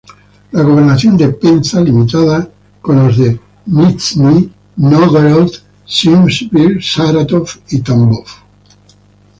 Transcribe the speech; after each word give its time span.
La 0.53 0.63
gobernación 0.63 1.15
de 1.15 1.29
Penza 1.29 1.79
limitaba 1.79 2.49
con 2.81 2.95
las 2.97 3.15
de 3.19 3.39
Nizhni 3.67 4.51
Nóvgorod, 4.77 5.51
Simbirsk, 5.85 6.81
Sarátov 6.81 7.47
y 7.69 7.81
Tambov. 7.81 8.25